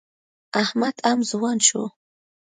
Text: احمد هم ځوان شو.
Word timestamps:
احمد 0.61 0.95
هم 1.05 1.19
ځوان 1.31 1.57
شو. 1.67 1.83